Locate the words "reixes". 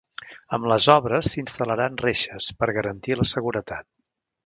2.07-2.51